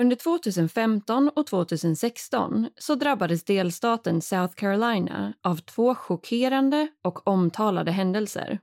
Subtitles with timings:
[0.00, 8.58] Under 2015 och 2016 så drabbades delstaten South Carolina av två chockerande och omtalade händelser.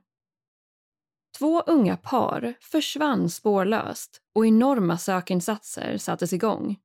[1.38, 6.76] Två unga par försvann spårlöst och enorma sökinsatser sattes igång.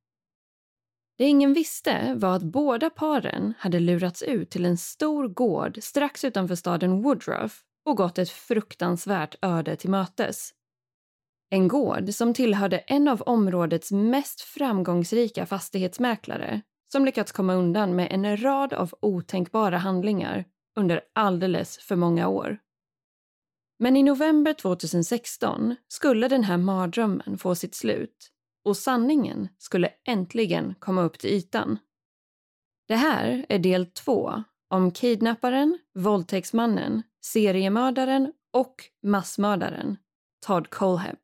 [1.17, 6.23] Det ingen visste var att båda paren hade lurats ut till en stor gård strax
[6.23, 10.53] utanför staden Woodruff och gått ett fruktansvärt öde till mötes.
[11.53, 18.07] En gård som tillhörde en av områdets mest framgångsrika fastighetsmäklare som lyckats komma undan med
[18.11, 22.57] en rad av otänkbara handlingar under alldeles för många år.
[23.79, 28.31] Men i november 2016 skulle den här mardrömmen få sitt slut
[28.65, 31.79] och sanningen skulle äntligen komma upp till ytan.
[32.87, 39.97] Det här är del två om kidnapparen, våldtäktsmannen, seriemördaren och massmördaren
[40.45, 41.19] Todd Colehep.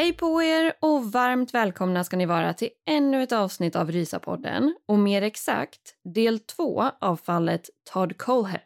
[0.00, 4.74] Hej på er och varmt välkomna ska ni vara till ännu ett avsnitt av Rysapodden
[4.88, 8.62] och mer exakt del två av fallet Todd Colehep.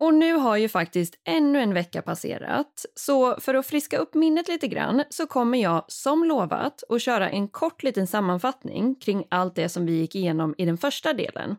[0.00, 4.48] Och nu har ju faktiskt ännu en vecka passerat så för att friska upp minnet
[4.48, 9.54] lite grann så kommer jag som lovat att köra en kort liten sammanfattning kring allt
[9.54, 11.56] det som vi gick igenom i den första delen.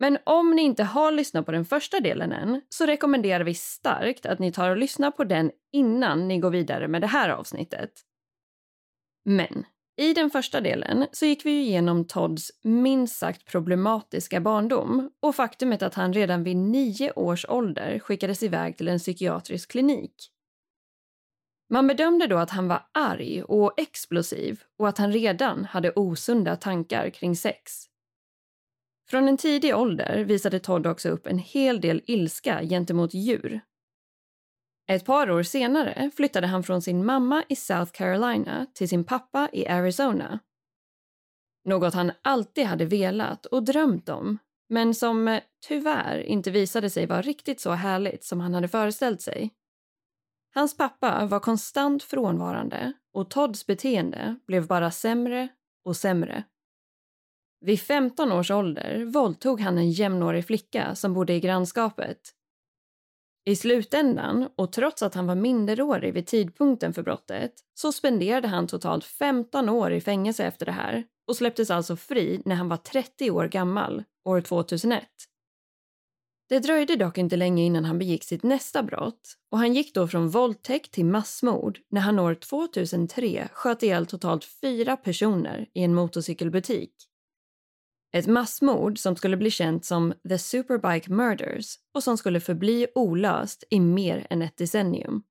[0.00, 4.26] Men om ni inte har lyssnat på den första delen än så rekommenderar vi starkt
[4.26, 7.90] att ni tar och lyssnar på den innan ni går vidare med det här avsnittet.
[9.24, 9.64] Men
[9.96, 15.82] i den första delen så gick vi igenom Todds minst sagt problematiska barndom och faktumet
[15.82, 20.14] att han redan vid nio års ålder skickades iväg till en psykiatrisk klinik.
[21.72, 26.56] Man bedömde då att han var arg och explosiv och att han redan hade osunda
[26.56, 27.89] tankar kring sex.
[29.10, 33.60] Från en tidig ålder visade Todd också upp en hel del ilska gentemot djur.
[34.90, 39.48] Ett par år senare flyttade han från sin mamma i South Carolina till sin pappa
[39.52, 40.38] i Arizona.
[41.64, 44.38] Något han alltid hade velat och drömt om
[44.68, 49.50] men som tyvärr inte visade sig vara riktigt så härligt som han hade föreställt sig.
[50.54, 55.48] Hans pappa var konstant frånvarande och Todds beteende blev bara sämre
[55.84, 56.44] och sämre.
[57.60, 62.18] Vid 15 års ålder våldtog han en jämnårig flicka som bodde i grannskapet.
[63.44, 68.66] I slutändan, och trots att han var minderårig vid tidpunkten för brottet, så spenderade han
[68.66, 72.76] totalt 15 år i fängelse efter det här och släpptes alltså fri när han var
[72.76, 75.04] 30 år gammal, år 2001.
[76.48, 80.08] Det dröjde dock inte länge innan han begick sitt nästa brott och han gick då
[80.08, 85.94] från våldtäkt till massmord när han år 2003 sköt ihjäl totalt fyra personer i en
[85.94, 87.09] motorcykelbutik.
[88.12, 93.64] Ett massmord som skulle bli känt som The Superbike Murders och som skulle förbli olöst
[93.70, 95.22] i mer än ett decennium.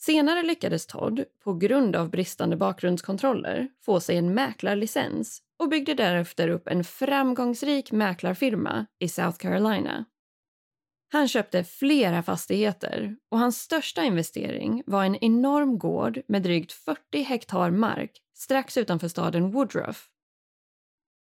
[0.00, 6.48] Senare lyckades Todd, på grund av bristande bakgrundskontroller, få sig en mäklarlicens och byggde därefter
[6.48, 10.04] upp en framgångsrik mäklarfirma i South Carolina.
[11.12, 17.22] Han köpte flera fastigheter och hans största investering var en enorm gård med drygt 40
[17.22, 20.10] hektar mark strax utanför staden Woodruff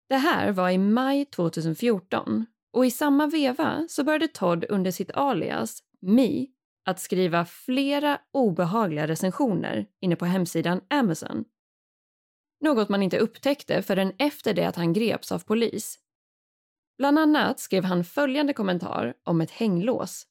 [0.08, 5.10] det här var i maj 2014 och i samma veva så började Todd under sitt
[5.10, 6.46] alias Me
[6.84, 11.44] att skriva flera obehagliga recensioner inne på hemsidan Amazon.
[12.60, 15.98] Något man inte upptäckte förrän efter det att han greps av polis.
[16.98, 20.26] Bland annat skrev han följande kommentar om ett hänglås.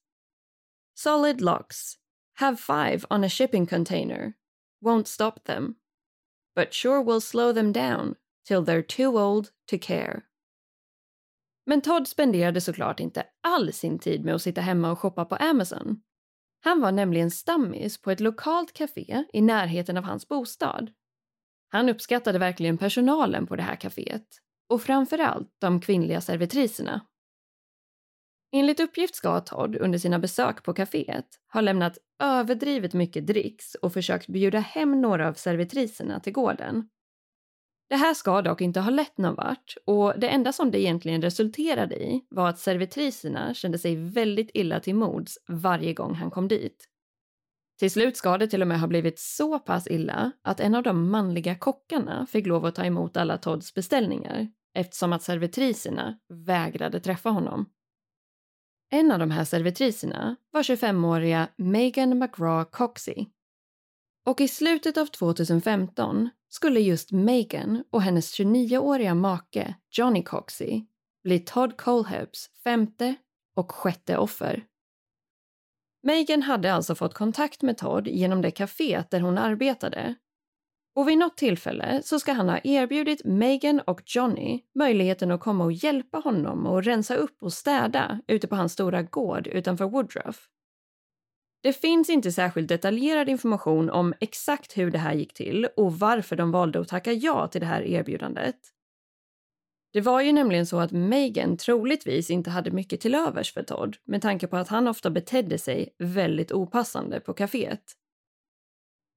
[0.94, 1.94] Solid locks.
[2.33, 4.33] Have five on a shipping container.
[4.85, 5.75] Won't stop them.
[6.56, 8.15] But sure will slow them down
[8.48, 10.22] till they're too old to care.
[11.66, 15.36] Men Todd spenderade såklart inte all sin tid med att sitta hemma och shoppa på
[15.36, 16.02] Amazon.
[16.64, 20.92] Han var nämligen stammis på ett lokalt café i närheten av hans bostad.
[21.70, 24.26] Han uppskattade verkligen personalen på det här kaféet
[24.70, 27.02] och framförallt de kvinnliga servitriserna.
[28.52, 33.94] Enligt uppgift ska Todd under sina besök på kaféet ha lämnat överdrivet mycket dricks och
[33.94, 36.90] försökt bjuda hem några av servitriserna till gården.
[37.89, 41.22] Det här ska dock inte ha lett någon vart och det enda som det egentligen
[41.22, 46.48] resulterade i var att servitriserna kände sig väldigt illa till mods varje gång han kom
[46.48, 46.88] dit.
[47.80, 50.84] Till slut ska det till och med ha blivit så pass illa att en av
[50.84, 57.00] de manliga kockarna fick lov att ta emot alla Todds beställningar eftersom att servitriserna vägrade
[57.00, 57.69] träffa honom.
[58.89, 63.25] En av de här servitriserna var 25-åriga Megan McGraw Coxey.
[64.25, 70.86] Och i slutet av 2015 skulle just Megan och hennes 29-åriga make Johnny Coxey
[71.24, 73.16] bli Todd Colehebs femte
[73.56, 74.66] och sjätte offer.
[76.04, 80.16] Megan hade alltså fått kontakt med Todd genom det kaféet där hon arbetade.
[80.96, 85.64] Och vid något tillfälle så ska han ha erbjudit Megan och Johnny möjligheten att komma
[85.64, 90.50] och hjälpa honom och rensa upp och städa ute på hans stora gård utanför Woodruff.
[91.62, 96.36] Det finns inte särskilt detaljerad information om exakt hur det här gick till och varför
[96.36, 98.56] de valde att tacka ja till det här erbjudandet.
[99.94, 103.98] Det var ju nämligen så att Megan troligtvis inte hade mycket till övers för Todd
[104.06, 107.81] med tanke på att han ofta betedde sig väldigt opassande på kaféet.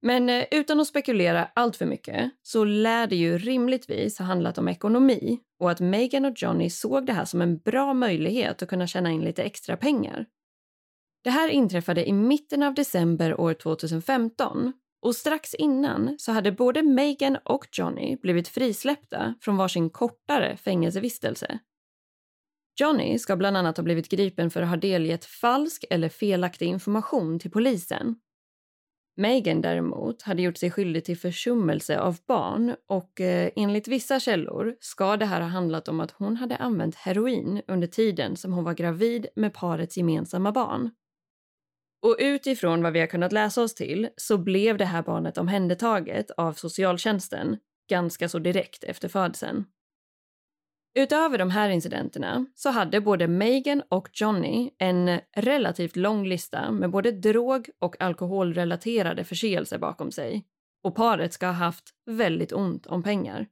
[0.01, 4.57] Men eh, utan att spekulera allt för mycket så lär det ju rimligtvis ha handlat
[4.57, 8.69] om ekonomi och att Megan och Johnny såg det här som en bra möjlighet att
[8.69, 10.25] kunna tjäna in lite extra pengar.
[11.23, 16.83] Det här inträffade i mitten av december år 2015 och strax innan så hade både
[16.83, 21.59] Megan och Johnny blivit frisläppta från varsin kortare fängelsevistelse.
[22.79, 27.39] Johnny ska bland annat ha blivit gripen för att ha delgett falsk eller felaktig information
[27.39, 28.15] till polisen.
[29.15, 34.75] Megan däremot hade gjort sig skyldig till försummelse av barn och eh, enligt vissa källor
[34.79, 38.63] ska det här ha handlat om att hon hade använt heroin under tiden som hon
[38.63, 40.89] var gravid med parets gemensamma barn.
[42.01, 46.31] Och utifrån vad vi har kunnat läsa oss till så blev det här barnet omhändertaget
[46.31, 47.57] av socialtjänsten
[47.89, 49.65] ganska så direkt efter födseln.
[50.93, 56.89] Utöver de här incidenterna så hade både Megan och Johnny en relativt lång lista med
[56.89, 60.45] både drog och alkoholrelaterade förseelser bakom sig
[60.83, 63.47] och paret ska ha haft väldigt ont om pengar.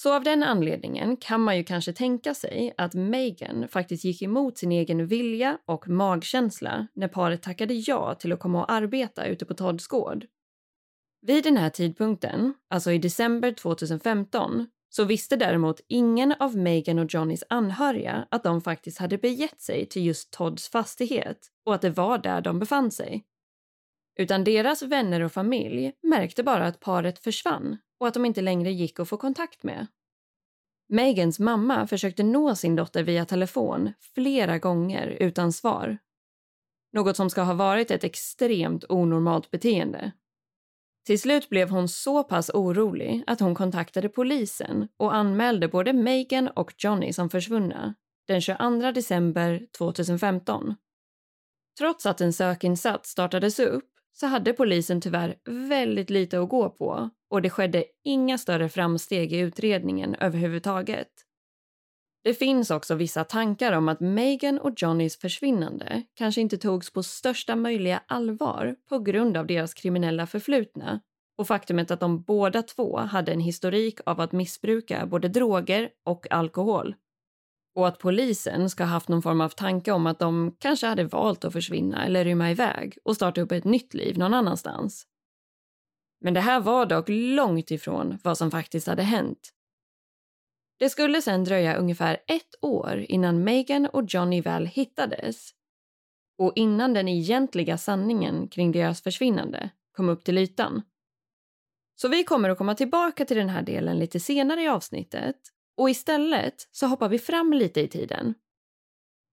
[0.00, 4.58] Så av den anledningen kan man ju kanske tänka sig att Megan faktiskt gick emot
[4.58, 9.44] sin egen vilja och magkänsla när paret tackade ja till att komma och arbeta ute
[9.44, 10.26] på Todds gård.
[11.26, 17.14] Vid den här tidpunkten, alltså i december 2015, så visste däremot ingen av Megan och
[17.14, 21.90] Johnnys anhöriga att de faktiskt hade begett sig till just Todds fastighet och att det
[21.90, 23.24] var där de befann sig.
[24.18, 28.72] Utan deras vänner och familj märkte bara att paret försvann och att de inte längre
[28.72, 29.86] gick att få kontakt med.
[30.88, 35.98] Megans mamma försökte nå sin dotter via telefon flera gånger utan svar.
[36.92, 40.12] Något som ska ha varit ett extremt onormalt beteende.
[41.06, 46.48] Till slut blev hon så pass orolig att hon kontaktade polisen och anmälde både Megan
[46.48, 47.94] och Johnny som försvunna
[48.26, 50.74] den 22 december 2015.
[51.78, 57.10] Trots att en sökinsats startades upp så hade polisen tyvärr väldigt lite att gå på
[57.30, 61.08] och det skedde inga större framsteg i utredningen överhuvudtaget.
[62.24, 67.02] Det finns också vissa tankar om att Megan och Johnnys försvinnande kanske inte togs på
[67.02, 71.00] största möjliga allvar på grund av deras kriminella förflutna
[71.38, 76.32] och faktumet att de båda två hade en historik av att missbruka både droger och
[76.32, 76.94] alkohol
[77.74, 81.04] och att polisen ska ha haft någon form av tanke om att de kanske hade
[81.04, 85.06] valt att försvinna eller rymma iväg och starta upp ett nytt liv någon annanstans.
[86.20, 89.52] Men det här var dock långt ifrån vad som faktiskt hade hänt.
[90.78, 95.50] Det skulle sedan dröja ungefär ett år innan Megan och Johnny väl hittades
[96.38, 100.82] och innan den egentliga sanningen kring deras försvinnande kom upp till ytan.
[101.94, 105.36] Så vi kommer att komma tillbaka till den här delen lite senare i avsnittet
[105.76, 108.34] Och istället så hoppar vi fram lite i tiden.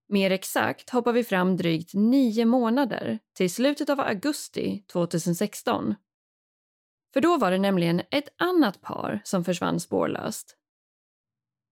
[0.10, 5.96] Mer exakt hoppar vi fram drygt nio månader till slutet av augusti 2016.
[7.16, 10.58] För då var det nämligen ett annat par som försvann spårlöst.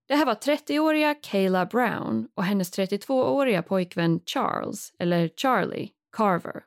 [0.08, 6.64] Det här var 30-åriga Kayla Brown och hennes 32-åriga pojkvän Charles, eller Charlie, Carver.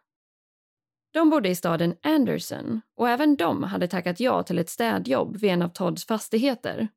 [1.12, 5.50] De bodde i staden Anderson och även de hade tackat ja till ett städjobb vid
[5.50, 6.88] en av Todds fastigheter.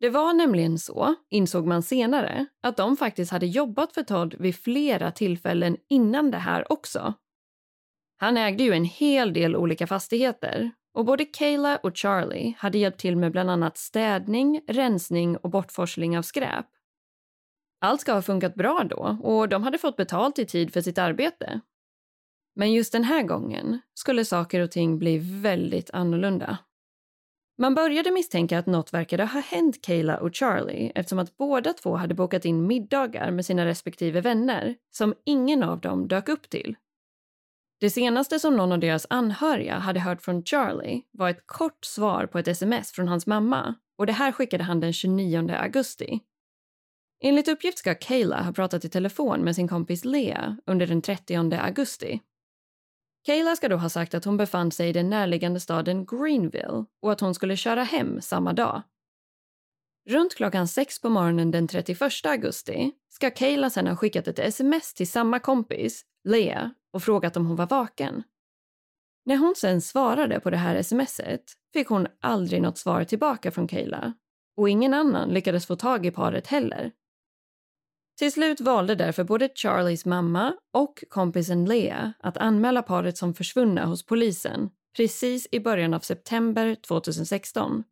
[0.00, 4.56] Det var nämligen så, insåg man senare, att de faktiskt hade jobbat för Todd vid
[4.56, 7.14] flera tillfällen innan det här också.
[8.22, 13.00] Han ägde ju en hel del olika fastigheter och både Kayla och Charlie hade hjälpt
[13.00, 16.66] till med bland annat städning, rensning och bortforsling av skräp.
[17.80, 20.98] Allt ska ha funkat bra då och de hade fått betalt i tid för sitt
[20.98, 21.60] arbete.
[22.56, 26.58] Men just den här gången skulle saker och ting bli väldigt annorlunda.
[27.58, 31.96] Man började misstänka att något verkade ha hänt Kayla och Charlie eftersom att båda två
[31.96, 36.76] hade bokat in middagar med sina respektive vänner som ingen av dem dök upp till.
[37.80, 42.26] Det senaste som någon av deras anhöriga hade hört från Charlie var ett kort svar
[42.26, 46.20] på ett sms från hans mamma och det här skickade han den 29 augusti.
[47.22, 51.54] Enligt uppgift ska Kayla ha pratat i telefon med sin kompis Lea under den 30
[51.54, 52.20] augusti.
[53.24, 57.12] Kayla ska då ha sagt att hon befann sig i den närliggande staden Greenville och
[57.12, 58.82] att hon skulle köra hem samma dag.
[60.10, 64.94] Runt klockan sex på morgonen den 31 augusti ska Kayla sedan ha skickat ett sms
[64.94, 68.22] till samma kompis, Lea, och frågat om hon var vaken.
[69.24, 73.68] När hon sen svarade på det här smset fick hon aldrig något svar tillbaka från
[73.68, 74.12] Kayla
[74.56, 76.92] och ingen annan lyckades få tag i paret heller.
[78.18, 83.86] Till slut valde därför både Charlies mamma och kompisen Lea att anmäla paret som försvunna
[83.86, 87.84] hos polisen precis i början av september 2016.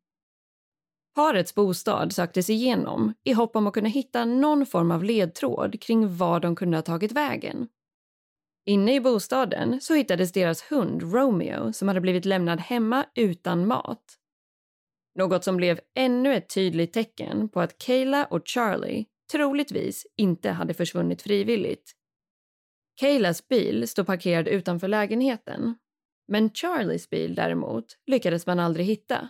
[1.19, 6.17] Parets bostad söktes igenom i hopp om att kunna hitta någon form av ledtråd kring
[6.17, 7.69] var de kunde ha tagit vägen.
[8.67, 14.05] Inne i bostaden så hittades deras hund Romeo som hade blivit lämnad hemma utan mat.
[15.19, 20.75] Något som blev ännu ett tydligt tecken på att Kayla och Charlie troligtvis inte hade
[20.75, 21.93] försvunnit frivilligt.
[23.01, 25.75] Kaylas bil stod parkerad utanför lägenheten.
[26.29, 29.29] Men Charlies bil däremot lyckades man aldrig hitta.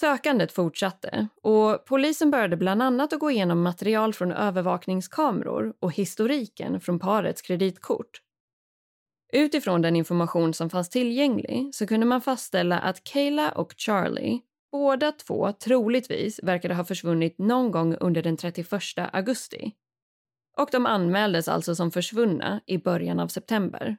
[0.00, 6.80] Sökandet fortsatte och polisen började bland annat att gå igenom material från övervakningskameror och historiken
[6.80, 8.20] från parets kreditkort.
[9.32, 14.40] Utifrån den information som fanns tillgänglig så kunde man fastställa att Kayla och Charlie
[14.72, 18.68] båda två troligtvis verkade ha försvunnit någon gång under den 31
[19.12, 19.72] augusti.
[20.56, 23.96] Och de anmäldes alltså som försvunna i början av september.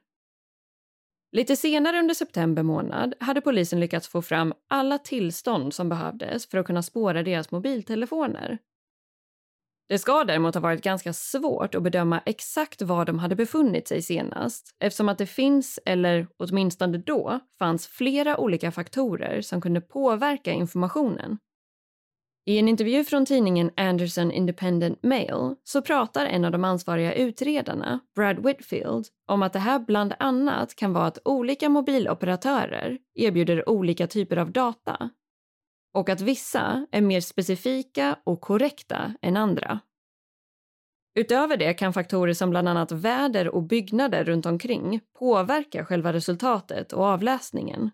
[1.32, 6.58] Lite senare under september månad hade polisen lyckats få fram alla tillstånd som behövdes för
[6.58, 8.58] att kunna spåra deras mobiltelefoner.
[9.88, 14.02] Det ska däremot ha varit ganska svårt att bedöma exakt var de hade befunnit sig
[14.02, 20.52] senast eftersom att det finns, eller åtminstone då, fanns flera olika faktorer som kunde påverka
[20.52, 21.38] informationen.
[22.48, 28.00] I en intervju från tidningen Anderson Independent Mail så pratar en av de ansvariga utredarna,
[28.14, 34.06] Brad Whitfield, om att det här bland annat kan vara att olika mobiloperatörer erbjuder olika
[34.06, 35.10] typer av data
[35.94, 39.80] och att vissa är mer specifika och korrekta än andra.
[41.14, 46.92] Utöver det kan faktorer som bland annat väder och byggnader runt omkring påverka själva resultatet
[46.92, 47.90] och avläsningen.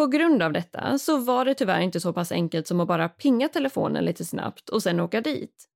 [0.00, 3.08] På grund av detta så var det tyvärr inte så pass enkelt som att bara
[3.08, 5.68] pinga telefonen lite snabbt och sen åka dit.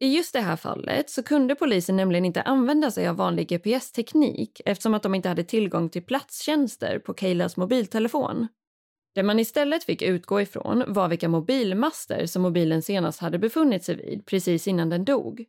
[0.00, 4.60] I just det här fallet så kunde polisen nämligen inte använda sig av vanlig GPS-teknik
[4.64, 8.48] eftersom att de inte hade tillgång till platstjänster på Kaylas mobiltelefon.
[9.14, 13.96] Det man istället fick utgå ifrån var vilka mobilmaster som mobilen senast hade befunnit sig
[13.96, 15.44] vid precis innan den dog.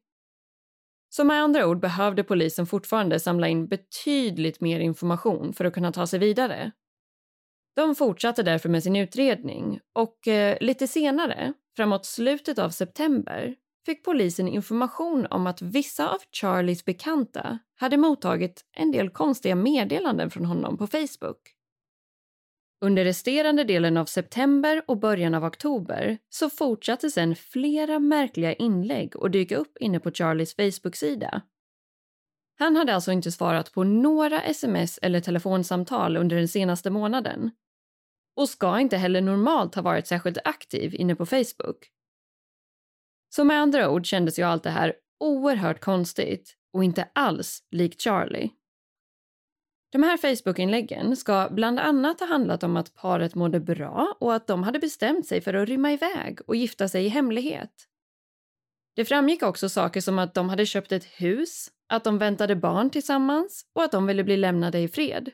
[1.09, 5.91] Så med andra ord behövde polisen fortfarande samla in betydligt mer information för att kunna
[5.91, 6.71] ta sig vidare.
[7.79, 13.55] De fortsatte därför med sin utredning och eh, lite senare, framåt slutet av september,
[13.86, 20.29] fick polisen information om att vissa av Charlies bekanta hade mottagit en del konstiga meddelanden
[20.29, 21.38] från honom på Facebook.
[22.81, 29.13] Under resterande delen av september och början av oktober så fortsatte sedan flera märkliga inlägg
[29.21, 31.41] att dyka upp inne på Charlies Facebook-sida.
[32.57, 37.51] Han hade alltså inte svarat på några sms eller telefonsamtal under den senaste månaden
[38.39, 41.91] och ska inte heller normalt ha varit särskilt aktiv inne på Facebook.
[43.29, 48.01] Så med andra ord kändes ju allt det här oerhört konstigt och inte alls likt
[48.01, 48.51] Charlie.
[49.91, 54.48] De här Facebook-inläggen ska bland annat ha handlat om att paret mådde bra och att
[54.48, 57.88] de hade bestämt sig för att rymma iväg och gifta sig i hemlighet.
[58.96, 62.89] Det framgick också saker som att de hade köpt ett hus, att de väntade barn
[62.89, 65.31] tillsammans och att de ville bli lämnade i fred.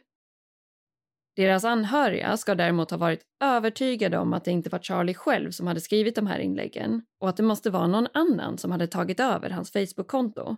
[1.35, 5.67] Deras anhöriga ska däremot ha varit övertygade om att det inte var Charlie själv som
[5.67, 9.19] hade skrivit de här inläggen och att det måste vara någon annan som hade tagit
[9.19, 10.57] över hans Facebook-konto.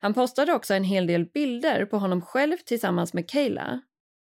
[0.00, 3.80] Han postade också en hel del bilder på honom själv tillsammans med Kayla.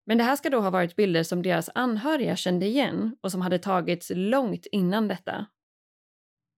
[0.06, 3.40] Men det här ska då ha varit bilder som deras anhöriga kände igen och som
[3.40, 5.46] hade tagits långt innan detta.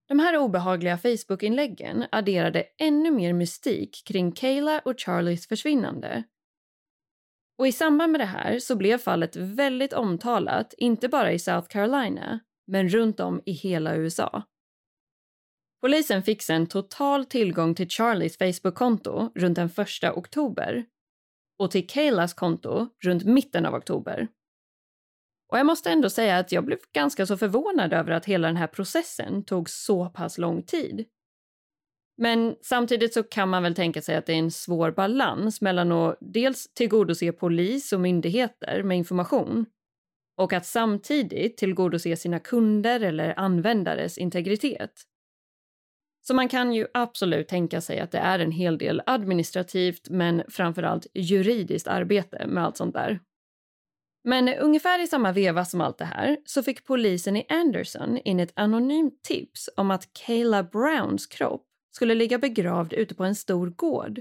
[0.08, 6.24] De här obehagliga Facebook-inläggen adderade ännu mer mystik kring Kayla och Charlies försvinnande.
[7.60, 11.68] Och i samband med det här så blev fallet väldigt omtalat, inte bara i South
[11.68, 14.42] Carolina, men runt om i hela USA.
[15.80, 19.70] Polisen fick sen total tillgång till Charlies Facebook-konto runt den
[20.04, 20.84] 1 oktober
[21.58, 24.28] och till Kaylas konto runt mitten av oktober.
[25.52, 28.56] Och jag måste ändå säga att jag blev ganska så förvånad över att hela den
[28.56, 31.06] här processen tog så pass lång tid.
[32.22, 35.92] Men samtidigt så kan man väl tänka sig att det är en svår balans mellan
[35.92, 39.66] att dels tillgodose polis och myndigheter med information
[40.36, 44.90] och att samtidigt tillgodose sina kunder eller användares integritet.
[46.26, 50.42] Så man kan ju absolut tänka sig att det är en hel del administrativt men
[50.48, 53.20] framförallt juridiskt arbete med allt sånt där.
[54.24, 58.40] Men ungefär i samma veva som allt det här så fick polisen i Anderson in
[58.40, 63.70] ett anonymt tips om att Kayla Browns kropp skulle ligga begravd ute på en stor
[63.70, 64.20] gård,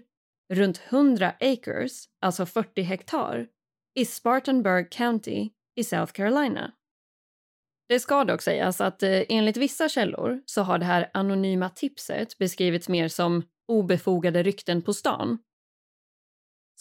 [0.54, 3.48] runt 100 acres, alltså 40 hektar,
[3.96, 6.72] i Spartanburg County i South Carolina.
[7.90, 12.38] Det ska dock sägas att eh, enligt vissa källor så har det här anonyma tipset
[12.38, 15.38] beskrivits mer som obefogade rykten på stan.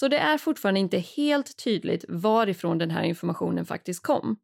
[0.01, 4.37] Så det är fortfarande inte helt tydligt varifrån den här informationen faktiskt kom.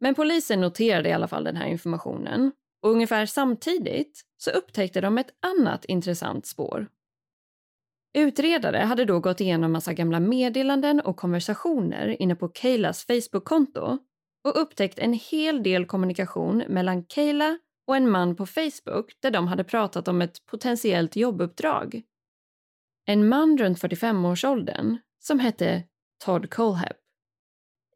[0.00, 2.52] Men polisen noterade i alla fall den här informationen
[2.82, 6.88] och ungefär samtidigt så upptäckte de ett annat intressant spår.
[8.14, 13.98] Utredare hade då gått igenom massa gamla meddelanden och konversationer inne på Kaylas Facebook-konto
[14.44, 19.48] och upptäckt en hel del kommunikation mellan Kayla och en man på Facebook där de
[19.48, 22.02] hade pratat om ett potentiellt jobbuppdrag.
[23.06, 25.82] En man runt 45-årsåldern som hette
[26.24, 27.05] Todd Colehep.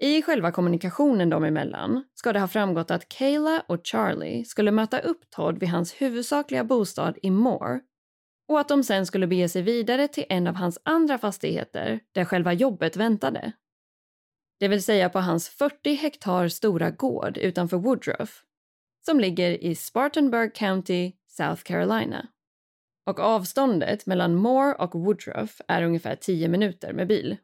[0.00, 4.98] I själva kommunikationen dem emellan ska det ha framgått att Kayla och Charlie skulle möta
[4.98, 7.80] upp Todd vid hans huvudsakliga bostad i Moore
[8.48, 12.24] och att de sen skulle bege sig vidare till en av hans andra fastigheter där
[12.24, 13.52] själva jobbet väntade
[14.60, 18.44] det vill säga på hans 40 hektar stora gård utanför Woodruff
[19.06, 22.26] som ligger i Spartanburg County, South Carolina.
[23.06, 27.36] Och avståndet mellan Moore och Woodruff är ungefär 10 minuter med bil.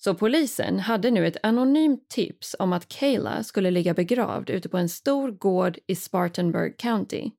[0.00, 4.76] Så polisen hade nu ett anonymt tips om att Kayla skulle ligga begravd ute på
[4.76, 7.30] en stor gård i Spartanburg County.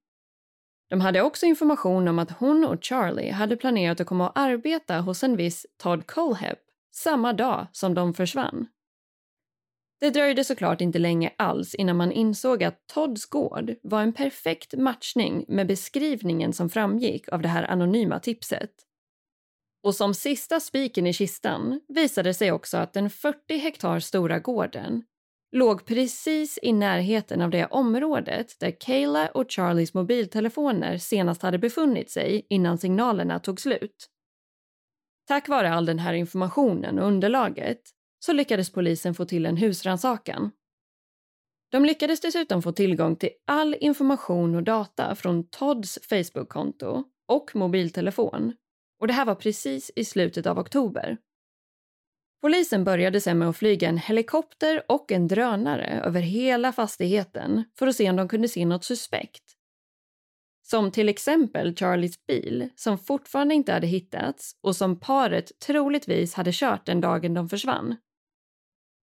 [0.89, 4.99] De hade också information om att hon och Charlie hade planerat att komma och arbeta
[4.99, 6.59] hos en viss Todd Colehep
[6.95, 8.67] samma dag som de försvann.
[9.99, 14.73] Det dröjde såklart inte länge alls innan man insåg att Todds gård var en perfekt
[14.77, 18.71] matchning med beskrivningen som framgick av det här anonyma tipset.
[19.83, 25.03] Och som sista spiken i kistan visade sig också att den 40 hektar stora gården
[25.51, 32.11] låg precis i närheten av det området där Kayla och Charlies mobiltelefoner senast hade befunnit
[32.11, 34.09] sig innan signalerna tog slut.
[35.27, 37.81] Tack vare all den här informationen och underlaget
[38.19, 40.51] så lyckades polisen få till en husrannsakan.
[41.71, 48.53] De lyckades dessutom få tillgång till all information och data från Todds Facebook-konto och mobiltelefon
[48.99, 51.17] och det här var precis i slutet av oktober.
[52.41, 57.87] Polisen började sen med att flyga en helikopter och en drönare över hela fastigheten för
[57.87, 59.43] att se om de kunde se något suspekt.
[60.67, 66.51] Som till exempel Charlies bil som fortfarande inte hade hittats och som paret troligtvis hade
[66.53, 67.95] kört den dagen de försvann.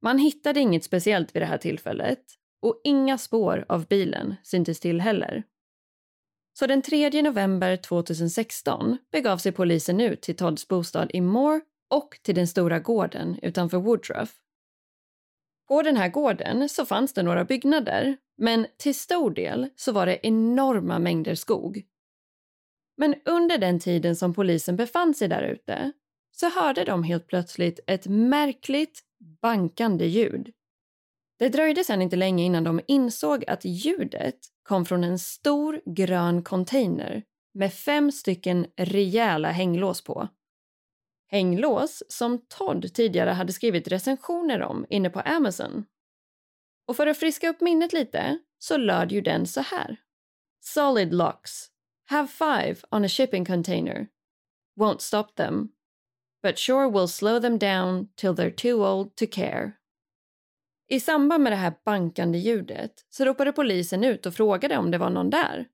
[0.02, 2.24] Man hittade inget speciellt vid det här tillfället
[2.62, 5.42] och inga spår av bilen syntes till heller.
[6.58, 12.18] Så den 3 november 2016 begav sig polisen ut till Todds bostad i Moore och
[12.22, 14.34] till den stora gården utanför Woodruff.
[15.68, 20.06] På den här gården så fanns det några byggnader, men till stor del så var
[20.06, 21.82] det enorma mängder skog.
[22.96, 25.92] Men under den tiden som polisen befann sig där ute
[26.36, 29.00] så hörde de helt plötsligt ett märkligt
[29.42, 30.52] bankande ljud.
[31.38, 36.42] Det dröjde sedan inte länge innan de insåg att ljudet kom från en stor grön
[36.42, 37.22] container
[37.54, 40.28] med fem stycken rejäla hänglås på.
[41.28, 45.84] Hänglås som Todd tidigare hade skrivit recensioner om inne på Amazon.
[46.86, 49.96] Och för att friska upp minnet lite så löd ju den så här.
[50.60, 51.70] Solid locks.
[52.08, 54.08] Have five on a shipping container.
[54.80, 55.68] Won't stop them.
[56.42, 59.72] But sure will slow them down till they're too old to care.
[60.88, 64.98] I samband med det här bankande ljudet så ropade polisen ut och frågade om det
[64.98, 65.66] var någon där.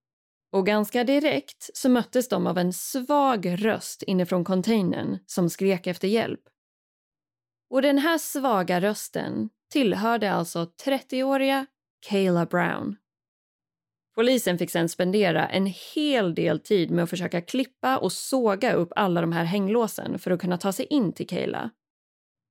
[0.52, 6.08] Och ganska direkt så möttes de av en svag röst inifrån containern som skrek efter
[6.08, 6.40] hjälp.
[7.70, 11.66] Och den här svaga rösten tillhörde alltså 30-åriga
[12.00, 12.96] Kayla Brown.
[14.14, 18.92] Polisen fick sedan spendera en hel del tid med att försöka klippa och såga upp
[18.96, 21.70] alla de här hänglåsen för att kunna ta sig in till Kayla.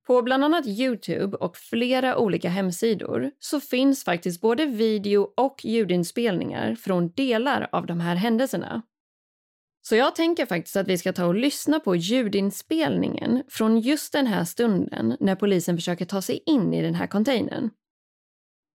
[0.06, 6.74] På bland annat Youtube och flera olika hemsidor så finns faktiskt både video och ljudinspelningar
[6.74, 8.82] från delar av de här händelserna.
[9.82, 14.26] Så jag tänker faktiskt att vi ska ta och lyssna på ljudinspelningen från just den
[14.26, 17.70] här stunden när polisen försöker ta sig in i den här containern.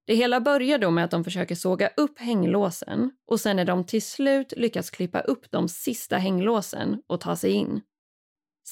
[0.06, 3.84] Det hela börjar då med att de försöker såga upp hänglåsen och sen när de
[3.84, 7.80] till slut lyckas klippa upp de sista hänglåsen och ta sig in.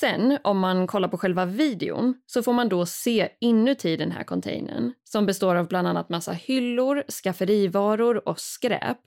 [0.00, 4.24] Sen, om man kollar på själva videon, så får man då se inuti den här
[4.24, 8.98] containern som består av bland annat massa hyllor, skafferivaror och skräp.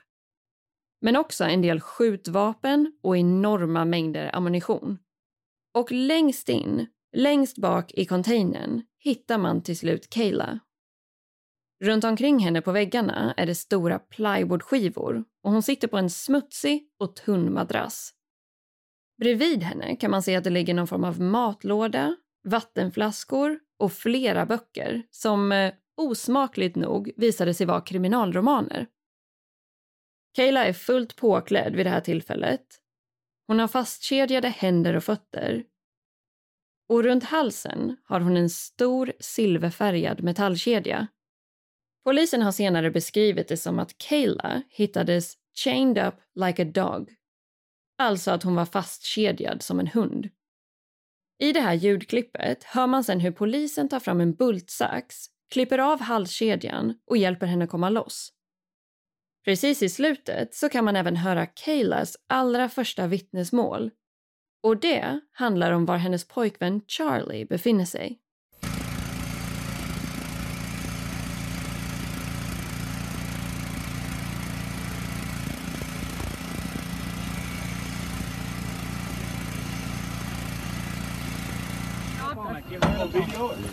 [1.01, 4.97] Men också en del skjutvapen och enorma mängder ammunition.
[5.73, 10.59] Och längst in, längst bak i containern, hittar man till slut Kayla.
[11.83, 16.89] Runt omkring henne på väggarna är det stora plywoodskivor och hon sitter på en smutsig
[16.99, 18.13] och tunn madrass.
[19.19, 24.45] Bredvid henne kan man se att det ligger någon form av matlåda, vattenflaskor och flera
[24.45, 28.87] böcker som eh, osmakligt nog visade sig vara kriminalromaner.
[30.33, 32.61] Kayla är fullt påklädd vid det här tillfället.
[33.47, 35.63] Hon har fastkedjade händer och fötter.
[36.89, 41.07] Och runt halsen har hon en stor silverfärgad metallkedja.
[42.03, 47.18] Polisen har senare beskrivit det som att Kayla hittades chained up like a dog
[47.99, 50.29] Alltså att hon var fastkedjad som en hund.
[51.39, 56.01] I det här ljudklippet hör man sen hur polisen tar fram en bultsax, klipper av
[56.01, 58.33] halskedjan och hjälper henne komma loss.
[59.45, 63.91] Precis i slutet så kan man även höra Kaylas allra första vittnesmål.
[64.63, 68.19] Och det handlar om var hennes pojkvän Charlie befinner sig.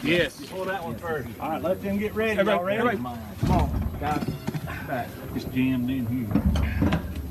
[0.03, 0.41] Yes.
[0.47, 1.29] Pull that one first.
[1.41, 2.43] All right, let them get ready.
[2.43, 2.97] Y'all ready?
[2.97, 3.21] Come on,
[4.01, 4.25] guys.
[4.87, 5.09] Back.
[5.35, 6.27] It's jammed in here.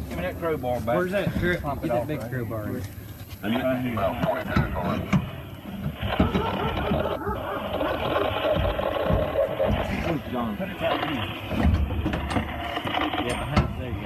[0.09, 0.97] Give me that crowbar back.
[0.97, 1.33] Where's that?
[1.41, 2.63] Get that big crowbar.
[2.65, 2.83] Right here.
[10.05, 10.55] Where's John?
[10.57, 11.25] Put it right here.
[13.25, 13.89] Yeah, behind there.
[13.89, 14.05] you go.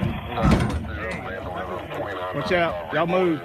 [2.34, 2.92] Watch out.
[2.94, 3.40] Y'all move.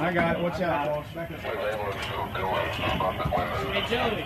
[0.00, 0.42] I got it.
[0.42, 1.06] Watch out, boss.
[1.14, 1.40] Back up.
[3.90, 4.24] Joey.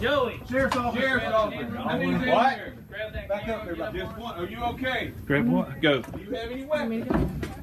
[0.00, 0.40] Joey.
[0.48, 1.00] Sheriff's office.
[1.00, 1.66] Sheriff's office.
[1.78, 2.58] I need you What?
[2.88, 3.74] Grab that Back up there.
[3.92, 4.38] Just one.
[4.38, 5.12] Are you okay?
[5.26, 5.68] Grab what?
[5.68, 5.80] Mm-hmm.
[5.80, 6.00] Go.
[6.02, 7.06] Do you have any weapons?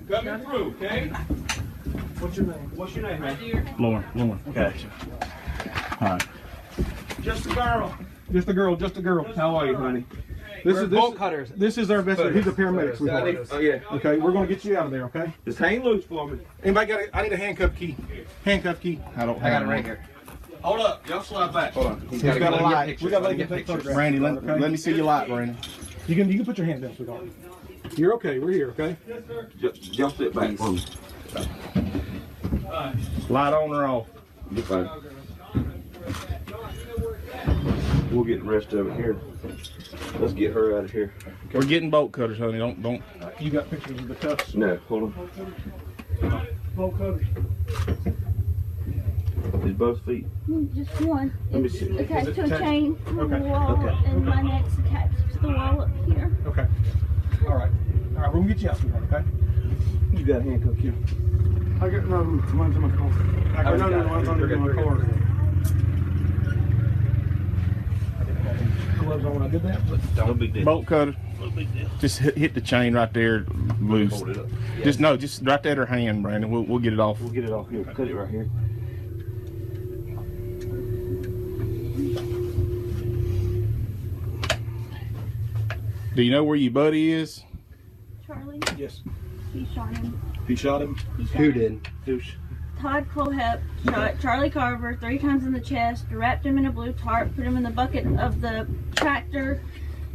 [0.10, 1.08] Coming through, okay?
[2.20, 2.72] What's your name?
[2.76, 3.76] What's your name, man?
[3.80, 4.06] Lauren.
[4.14, 4.40] Lauren.
[4.50, 4.74] Okay.
[6.02, 6.28] All right.
[7.22, 7.98] Just a girl.
[8.32, 8.76] Just a girl.
[8.76, 9.24] Just a girl.
[9.36, 10.06] How are you, honey?
[10.66, 11.50] This is this, bolt cutters.
[11.56, 12.20] This is our best.
[12.34, 12.98] He's a paramedic.
[12.98, 13.48] sweetheart.
[13.52, 13.82] Oh, yeah.
[13.92, 15.06] Okay, we're gonna get you out of there.
[15.06, 15.32] Okay.
[15.46, 16.40] Just hang loose for me.
[16.64, 17.02] Anybody got?
[17.02, 17.96] A, I need a handcuff key.
[18.44, 19.00] Handcuff key.
[19.16, 19.42] I don't.
[19.44, 20.04] I got it right here.
[20.64, 21.08] Hold up.
[21.08, 21.74] Y'all slide back.
[21.74, 22.08] Hold on.
[22.10, 23.00] He's got a light.
[23.00, 23.96] We got to let you take photographs.
[23.96, 25.56] Randy, let, let me see your light, Randy.
[26.08, 27.28] You can you can put your hand down, sweetheart.
[27.96, 28.40] You're okay.
[28.40, 28.70] We're here.
[28.70, 28.98] Okay.
[29.62, 30.84] Just, just sit back for me.
[33.30, 34.08] Light on or off?
[34.52, 34.90] You're fine.
[38.16, 39.18] We'll get the rest of it here.
[40.22, 41.14] Let's get her out of here.
[41.54, 42.58] We're getting bolt cutters, honey.
[42.60, 43.04] Don't don't.
[43.42, 44.56] You got pictures of the cuffs?
[44.56, 46.44] No, hold on.
[46.78, 47.26] Bolt cutters.
[49.66, 50.26] Is both feet.
[50.74, 51.34] Just one.
[51.52, 51.98] Let me It's see.
[51.98, 52.64] attached Is to a attached?
[52.64, 53.96] chain from Okay, the wall, okay.
[54.06, 56.32] and my neck's attached to the wall up here.
[56.46, 56.68] Okay.
[57.48, 57.72] All right.
[58.16, 58.34] All right.
[58.34, 59.04] We're gonna get you out, sweetheart.
[59.12, 59.24] Okay.
[60.14, 60.94] You got a handcuff here.
[61.82, 62.24] I got no.
[62.24, 63.12] Mine's in my car.
[63.58, 63.90] I got no.
[63.90, 65.06] No, mine's under my car.
[69.06, 69.80] Gloves on when I did that.
[69.90, 70.66] But No big deal.
[70.66, 71.16] bolt cutter.
[71.40, 71.88] No big deal.
[72.00, 73.46] Just hit, hit the chain right there,
[73.80, 74.14] loose.
[74.14, 74.48] Hold it up.
[74.84, 76.50] Just no, just right there at her hand, Brandon.
[76.50, 77.20] We'll we'll get it off.
[77.22, 77.84] We'll get it off here.
[77.84, 78.50] Cut it right here.
[86.16, 87.44] Do you know where your buddy is?
[88.26, 88.62] Charlie.
[88.78, 89.02] Yes.
[89.54, 90.22] He shot him.
[90.48, 90.96] He shot him.
[91.18, 91.54] He shot Who him.
[91.54, 91.88] did?
[92.06, 92.22] Who?
[92.82, 96.94] Todd Colehep shot Charlie Carver three times in the chest, wrapped him in a blue
[96.94, 99.62] tarp, put him in the bucket of the tractor,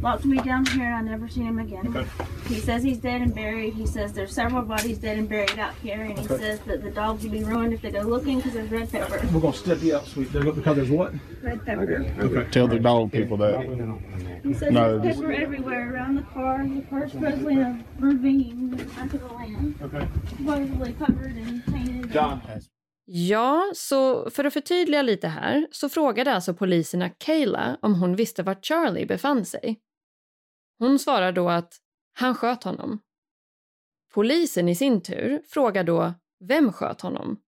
[0.01, 1.87] locked me down here, and I never seen him again.
[1.87, 2.07] Okay.
[2.47, 3.73] He says he's dead and buried.
[3.73, 6.89] He says there's several bodies dead and buried out here, and he says that the
[6.89, 9.21] dogs will be ruined if they go looking because there's red pepper.
[9.33, 10.31] We're gonna step you up, sweet.
[10.33, 11.13] Because there's what?
[11.41, 12.13] Red pepper.
[12.19, 12.49] Okay.
[12.51, 13.61] Tell the dog people that.
[14.43, 16.65] He says No, there's pepper everywhere around the car.
[16.67, 19.75] The car's supposedly in a ravine in the back of the land.
[19.81, 20.07] Okay.
[20.37, 22.13] Supposedly covered and painted.
[22.13, 22.41] John.
[23.05, 28.43] Ja, så för att förtydliga lite här så frågade alltså poliserna Kayla om hon visste
[28.43, 29.79] var Charlie befann sig.
[30.81, 31.77] Hon svarar då att
[32.13, 32.99] han sköt honom.
[34.13, 37.41] Polisen i sin tur frågar då vem sköt honom?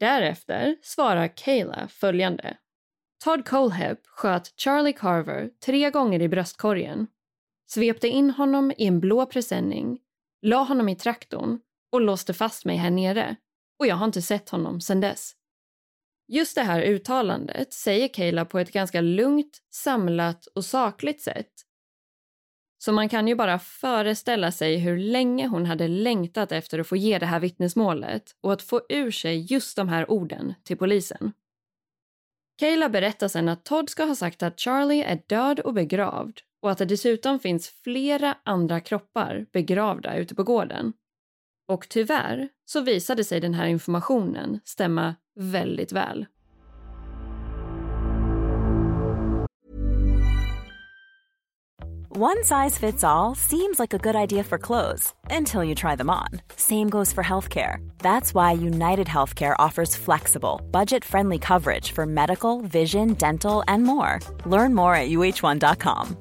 [0.00, 2.56] Därefter svarar Kayla följande.
[3.24, 7.06] Todd Colehep sköt Charlie Carver tre gånger i bröstkorgen,
[7.70, 10.00] svepte in honom i en blå presenning,
[10.42, 13.36] la honom i traktorn och låste fast mig här nere
[13.78, 15.32] och jag har inte sett honom sedan dess.
[16.28, 21.52] Just det här uttalandet säger Kayla på ett ganska lugnt, samlat och sakligt sätt.
[22.84, 26.96] Så man kan ju bara föreställa sig hur länge hon hade längtat efter att få
[26.96, 31.32] ge det här vittnesmålet och att få ur sig just de här orden till polisen.
[32.58, 36.70] Kayla berättar sen att Todd ska ha sagt att Charlie är död och begravd och
[36.70, 40.92] att det dessutom finns flera andra kroppar begravda ute på gården.
[41.68, 46.26] Och tyvärr så visade sig den här informationen stämma väldigt väl.
[52.14, 56.10] One size fits all seems like a good idea for clothes until you try them
[56.10, 56.28] on.
[56.56, 57.76] Same goes for healthcare.
[58.00, 64.20] That's why United Healthcare offers flexible, budget friendly coverage for medical, vision, dental, and more.
[64.44, 66.16] Learn more at uh1.com.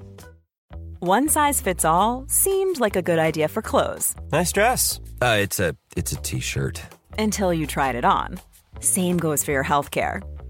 [1.02, 5.00] One size fits all seemed like a good idea for clothes Nice dress.
[5.22, 6.82] Uh, it's a it's a t-shirt.
[7.20, 8.40] until you tried it on.
[8.80, 10.22] Same goes for your healthcare.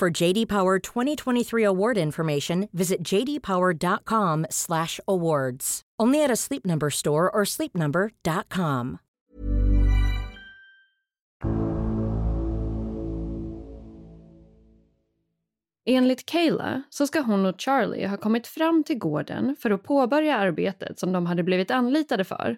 [0.00, 5.82] For JD Power 2023 award information, visit jdpower.com/awards.
[6.02, 8.98] Only at a Sleep Number store or sleepnumber.com.
[15.86, 20.36] Enligt Kayla så ska hon och Charlie ha kommit fram till gården för att påbörja
[20.36, 22.56] arbetet som de hade blivit anlitade för.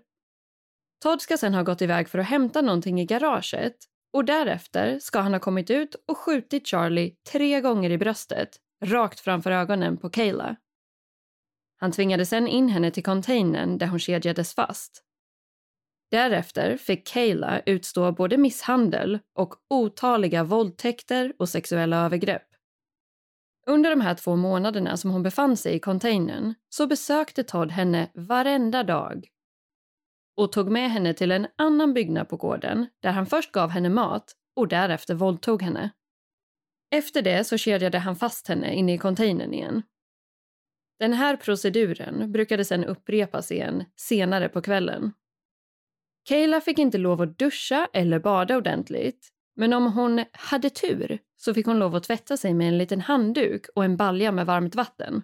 [1.02, 3.76] Todd ska sen ha gått iväg för att hämta någonting i garaget
[4.16, 8.48] och därefter ska han ha kommit ut och skjutit Charlie tre gånger i bröstet,
[8.84, 10.56] rakt framför ögonen på Kayla.
[11.76, 15.02] Han tvingade sen in henne till containern där hon kedjades fast.
[16.10, 22.48] Därefter fick Kayla utstå både misshandel och otaliga våldtäkter och sexuella övergrepp.
[23.66, 28.10] Under de här två månaderna som hon befann sig i containern så besökte Todd henne
[28.14, 29.28] varenda dag
[30.36, 33.88] och tog med henne till en annan byggnad på gården där han först gav henne
[33.88, 35.90] mat och därefter våldtog henne.
[36.90, 39.82] Efter det så kedjade han fast henne inne i containern igen.
[40.98, 45.12] Den här proceduren brukade sedan upprepas igen senare på kvällen.
[46.28, 51.54] Kayla fick inte lov att duscha eller bada ordentligt men om hon hade tur så
[51.54, 54.74] fick hon lov att tvätta sig med en liten handduk och en balja med varmt
[54.74, 55.22] vatten.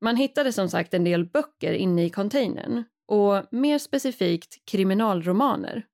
[0.00, 5.86] Man hittade som sagt en del böcker inne i containern och mer specifikt kriminalromaner.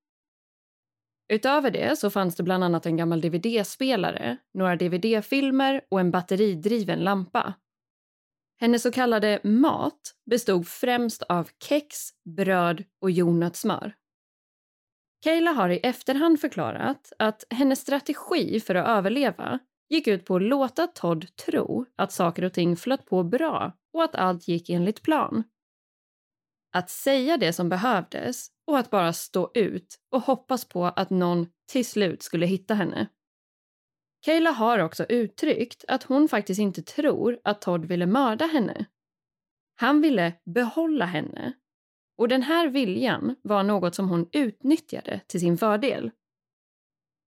[1.32, 6.98] Utöver det så fanns det bland annat en gammal dvd-spelare, några dvd-filmer och en batteridriven
[6.98, 7.54] lampa.
[8.60, 11.96] Hennes så kallade mat bestod främst av kex,
[12.36, 13.94] bröd och jordnötssmör.
[15.24, 20.42] Kayla har i efterhand förklarat att hennes strategi för att överleva gick ut på att
[20.42, 25.02] låta Todd tro att saker och ting flöt på bra och att allt gick enligt
[25.02, 25.44] plan.
[26.72, 31.46] Att säga det som behövdes och att bara stå ut och hoppas på att någon
[31.72, 33.08] till slut skulle hitta henne.
[34.24, 38.86] Kayla har också uttryckt att hon faktiskt inte tror att Todd ville mörda henne
[39.76, 41.52] Han ville behålla henne.
[42.16, 46.10] Och den här viljan var något som hon utnyttjade till sin fördel.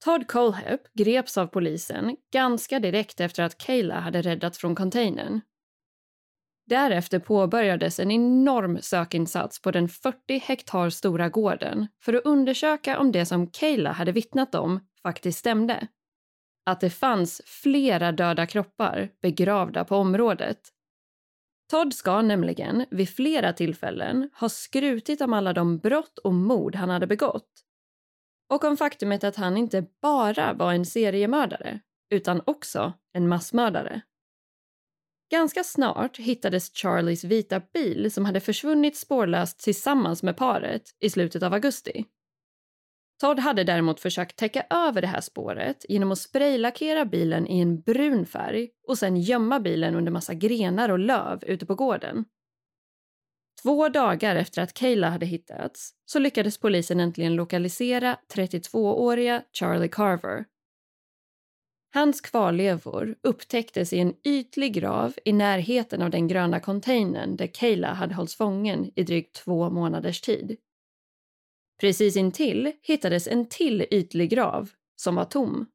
[0.05, 5.41] Todd Colehep greps av polisen ganska direkt efter att Kayla hade räddats från containern.
[6.65, 13.11] Därefter påbörjades en enorm sökinsats på den 40 hektar stora gården för att undersöka om
[13.11, 15.87] det som Kayla hade vittnat om faktiskt stämde.
[16.65, 20.59] Att det fanns flera döda kroppar begravda på området.
[21.71, 26.89] Todd ska nämligen vid flera tillfällen ha skrutit om alla de brott och mord han
[26.89, 27.65] hade begått
[28.49, 34.01] och om faktumet att han inte bara var en seriemördare utan också en massmördare.
[35.31, 41.43] Ganska snart hittades Charlies vita bil som hade försvunnit spårlöst tillsammans med paret i slutet
[41.43, 42.05] av augusti.
[43.21, 47.81] Todd hade däremot försökt täcka över det här spåret genom att spraylackera bilen i en
[47.81, 52.25] brun färg och sen gömma bilen under massa grenar och löv ute på gården.
[53.63, 60.45] Två dagar efter att Kayla hade hittats så lyckades polisen äntligen lokalisera 32-åriga Charlie Carver.
[61.95, 67.93] Hans kvarlevor upptäcktes i en ytlig grav i närheten av den gröna containern där Kayla
[67.93, 70.57] hade hållits fången i drygt två månaders tid.
[71.79, 75.65] Precis intill hittades en till ytlig grav som var tom.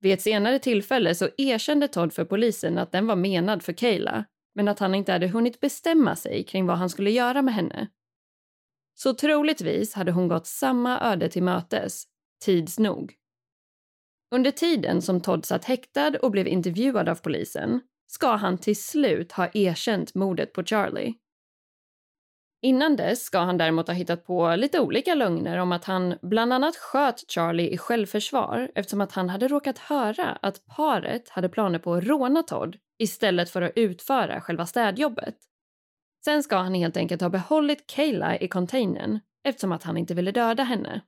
[0.00, 4.24] Vid ett senare tillfälle så erkände Todd för polisen att den var menad för Kayla
[4.54, 7.88] men att han inte hade hunnit bestämma sig kring vad han skulle göra med henne.
[8.94, 12.04] Så troligtvis hade hon gått samma öde till mötes,
[12.44, 13.19] tids nog.
[14.34, 19.32] Under tiden som Todd satt häktad och blev intervjuad av polisen ska han till slut
[19.32, 21.14] ha erkänt mordet på Charlie.
[22.62, 26.52] Innan dess ska han däremot ha hittat på lite olika lögner om att han bland
[26.52, 31.78] annat sköt Charlie i självförsvar eftersom att han hade råkat höra att paret hade planer
[31.78, 35.36] på att råna Todd istället för att utföra själva städjobbet.
[36.24, 40.32] Sen ska han helt enkelt ha behållit Kayla i containern eftersom att han inte ville
[40.32, 41.00] döda henne.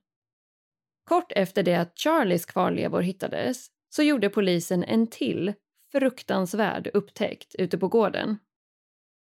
[1.03, 5.53] Kort efter det att Charlies kvarlevor hittades så gjorde polisen en till
[5.91, 8.37] fruktansvärd upptäckt ute på gården.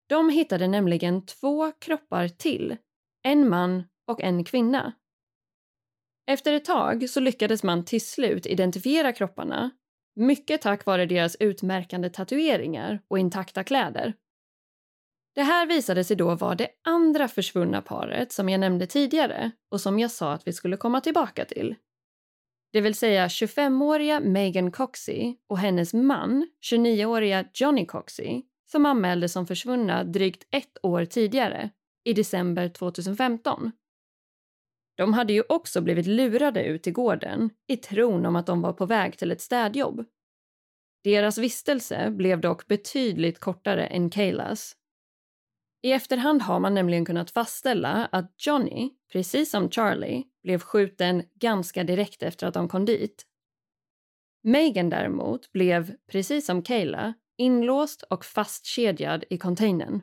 [0.08, 2.76] De hittade nämligen två kroppar till,
[3.22, 4.92] en man och en kvinna.
[6.26, 9.70] Efter ett tag så lyckades man till slut identifiera kropparna
[10.16, 14.14] mycket tack vare deras utmärkande tatueringar och intakta kläder.
[15.36, 19.80] Det här visade sig då vara det andra försvunna paret som jag nämnde tidigare och
[19.80, 21.74] som jag sa att vi skulle komma tillbaka till.
[22.72, 29.46] Det vill säga 25-åriga Megan Coxey och hennes man, 29-åriga Johnny Coxey, som anmäldes som
[29.46, 31.70] försvunna drygt ett år tidigare,
[32.04, 33.72] i december 2015.
[34.96, 38.72] De hade ju också blivit lurade ut i gården i tron om att de var
[38.72, 40.04] på väg till ett städjobb.
[41.04, 44.76] Deras vistelse blev dock betydligt kortare än Kaylas.
[45.86, 51.84] I efterhand har man nämligen kunnat fastställa att Johnny, precis som Charlie, blev skjuten ganska
[51.84, 53.26] direkt efter att de kom dit.
[54.42, 60.00] Megan däremot blev, precis som Kayla, inlåst och fastkedjad i containern.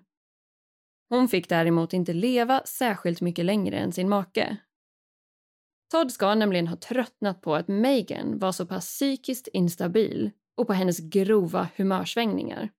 [1.10, 4.58] Hon fick däremot inte leva särskilt mycket längre än sin make
[5.92, 10.74] Todd ska nämligen ha tröttnat på att Megan var så pass psykiskt instabil och på
[10.74, 12.70] hennes grova humörsvängningar.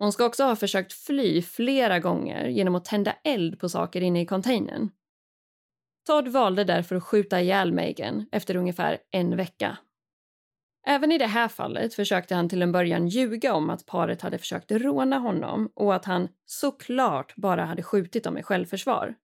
[0.00, 4.20] Hon ska också ha försökt fly flera gånger genom att tända eld på saker inne
[4.20, 4.90] i containern.
[6.06, 9.78] Todd valde därför att skjuta ihjäl Megan efter ungefär en vecka.
[10.86, 14.38] Även i det här fallet försökte han till en början ljuga om att paret hade
[14.38, 19.14] försökt råna honom och att han såklart bara hade skjutit dem i självförsvar.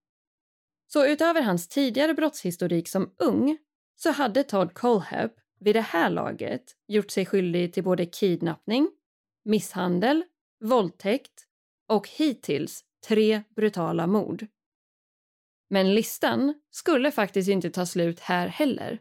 [0.87, 3.59] Så utöver hans tidigare brottshistorik som ung
[3.95, 8.91] så hade Todd Colehep vid det här laget gjort sig skyldig till både kidnappning,
[9.45, 10.25] misshandel,
[10.61, 11.47] våldtäkt
[11.89, 14.47] och hittills tre brutala mord.
[15.71, 18.99] Men listan skulle faktiskt inte ta slut här heller.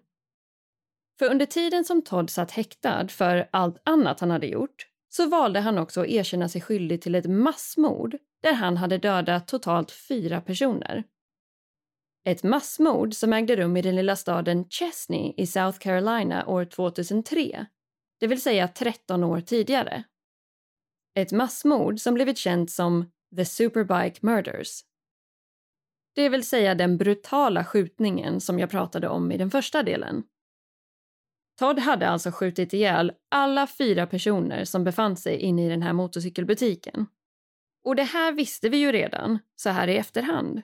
[1.20, 5.60] För under tiden som Todd satt häktad för allt annat han hade gjort så valde
[5.60, 10.42] han också att erkänna sig skyldig till ett massmord där han hade dödat totalt fyra
[10.42, 11.04] personer.
[12.26, 17.66] Ett massmord som ägde rum i den lilla staden Chesney i South Carolina år 2003,
[18.20, 20.04] det vill säga 13 år tidigare.
[21.16, 24.82] Ett massmord som blivit känt som The Superbike Murders.
[26.16, 30.24] Det vill säga den brutala skjutningen som jag pratade om i den första delen.
[31.60, 35.94] Todd hade alltså skjutit ihjäl alla fyra personer som befann sig inne i den här
[35.94, 37.06] motorcykelbutiken.
[37.84, 40.62] Och det här visste vi ju redan, så här i efterhand.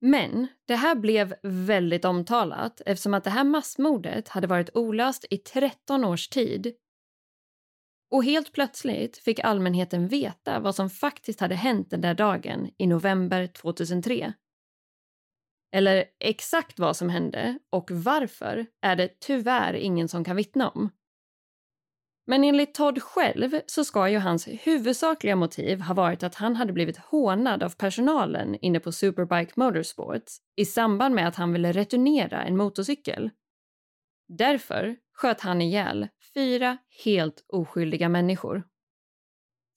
[0.00, 5.36] Men det här blev väldigt omtalat eftersom att det här massmordet hade varit olöst i
[5.36, 6.74] 13 års tid.
[8.10, 12.86] Och helt plötsligt fick allmänheten veta vad som faktiskt hade hänt den där dagen i
[12.86, 14.32] november 2003.
[15.72, 20.90] Eller exakt vad som hände och varför är det tyvärr ingen som kan vittna om.
[22.26, 26.72] Men enligt Todd själv så ska ju hans huvudsakliga motiv ha varit att han hade
[26.72, 32.42] blivit hånad av personalen inne på Superbike Motorsports i samband med att han ville returnera
[32.42, 33.30] en motorcykel.
[34.28, 38.62] Därför sköt han ihjäl fyra helt oskyldiga människor.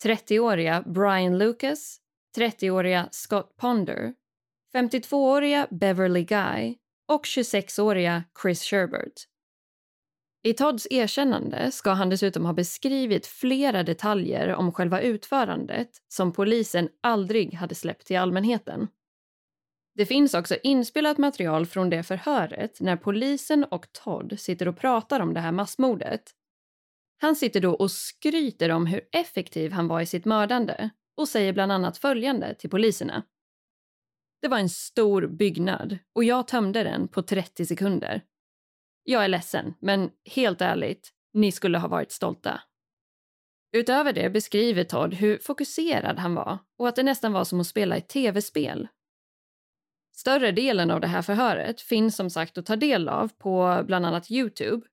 [0.03, 1.97] 30-åriga Brian Lucas,
[2.37, 4.13] 30-åriga Scott Ponder,
[4.73, 6.75] 52-åriga Beverly Guy
[7.07, 9.13] och 26-åriga Chris Sherbert.
[10.43, 16.89] I Todds erkännande ska han dessutom ha beskrivit flera detaljer om själva utförandet som polisen
[17.01, 18.87] aldrig hade släppt till allmänheten.
[19.95, 25.19] Det finns också inspelat material från det förhöret när polisen och Todd sitter och pratar
[25.19, 26.35] om det här massmordet.
[27.21, 31.53] Han sitter då och skryter om hur effektiv han var i sitt mördande och säger
[31.53, 33.23] bland annat följande till poliserna.
[34.41, 38.21] Det var en stor byggnad och jag tömde den på 30 sekunder.
[39.03, 42.61] Jag är ledsen, men helt ärligt, ni skulle ha varit stolta.
[43.71, 47.67] Utöver det beskriver Todd hur fokuserad han var och att det nästan var som att
[47.67, 48.87] spela ett tv-spel.
[50.15, 54.05] Större delen av det här förhöret finns som sagt att ta del av på bland
[54.05, 54.87] annat Youtube.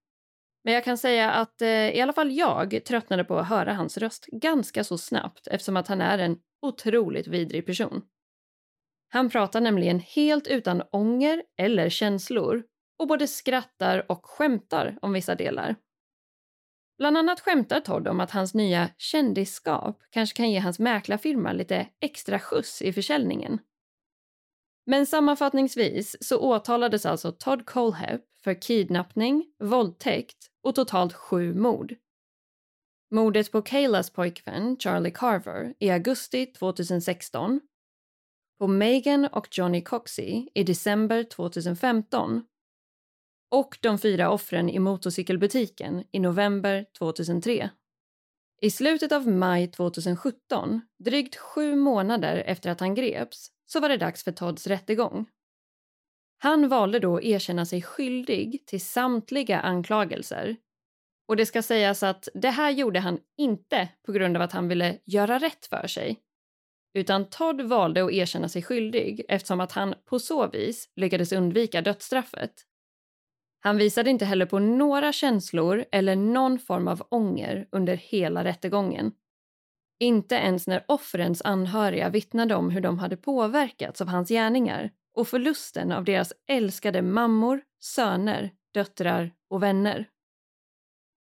[0.68, 3.98] Men jag kan säga att eh, i alla fall jag tröttnade på att höra hans
[3.98, 8.02] röst ganska så snabbt eftersom att han är en otroligt vidrig person.
[9.08, 12.62] Han pratar nämligen helt utan ånger eller känslor
[12.98, 15.76] och både skrattar och skämtar om vissa delar.
[16.98, 21.88] Bland annat skämtar Todd om att hans nya kändisskap kanske kan ge hans mäklarfirma lite
[22.00, 23.58] extra skjuts i försäljningen.
[24.90, 31.94] Men sammanfattningsvis så åtalades alltså Todd Colehep för kidnappning, våldtäkt och totalt sju mord.
[33.10, 37.60] Mordet på Kaylas pojkvän Charlie Carver i augusti 2016
[38.58, 42.44] på Megan och Johnny Coxey i december 2015
[43.50, 47.70] och de fyra offren i motorcykelbutiken i november 2003.
[48.60, 53.96] I slutet av maj 2017, drygt sju månader efter att han greps, så var det
[53.96, 55.26] dags för Todds rättegång.
[56.38, 60.56] Han valde då att erkänna sig skyldig till samtliga anklagelser.
[61.28, 64.68] Och det ska sägas att det här gjorde han inte på grund av att han
[64.68, 66.20] ville göra rätt för sig.
[66.94, 71.82] Utan Todd valde att erkänna sig skyldig eftersom att han på så vis lyckades undvika
[71.82, 72.64] dödsstraffet.
[73.60, 79.12] Han visade inte heller på några känslor eller någon form av ånger under hela rättegången.
[80.00, 85.28] Inte ens när offrens anhöriga vittnade om hur de hade påverkats av hans gärningar och
[85.28, 90.08] förlusten av deras älskade mammor, söner, döttrar och vänner.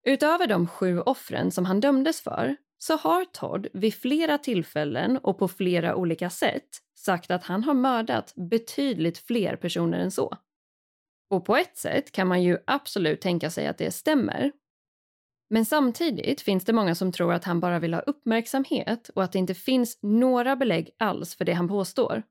[0.07, 5.39] Utöver de sju offren som han dömdes för så har Todd vid flera tillfällen och
[5.39, 10.37] på flera olika sätt sagt att han har mördat betydligt fler personer än så.
[11.31, 14.53] Och på ett sätt kan man ju absolut tänka sig att det stämmer.
[15.51, 19.33] Men samtidigt finns det många som tror att han bara vill ha uppmärksamhet och att
[19.33, 22.22] det inte finns några belägg alls för det han påstår.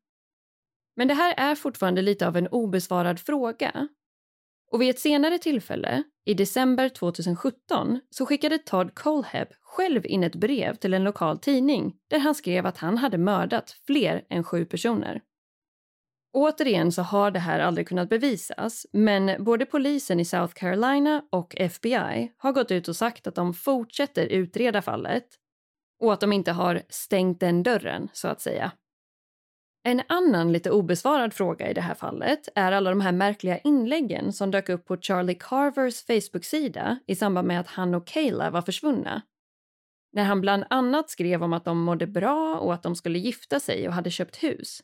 [0.96, 3.88] Men det här är fortfarande lite av en obesvarad fråga.
[4.72, 10.36] Och vid ett senare tillfälle, i december 2017, så skickade Todd Coleheb själv in ett
[10.36, 14.66] brev till en lokal tidning där han skrev att han hade mördat fler än sju
[14.66, 15.22] personer.
[16.34, 21.56] Återigen så har det här aldrig kunnat bevisas, men både polisen i South Carolina och
[21.58, 25.26] FBI har gått ut och sagt att de fortsätter utreda fallet
[26.00, 28.72] och att de inte har stängt den dörren, så att säga.
[29.84, 34.34] En annan lite obesvarad fråga i det här fallet är alla de här märkliga inläggen
[34.34, 38.62] som dök upp på Charlie Carvers Facebook-sida i samband med att han och Kayla var
[38.62, 39.22] försvunna.
[40.14, 43.60] När han bland annat skrev om att de mådde bra och att de skulle gifta
[43.60, 44.82] sig och hade köpt hus.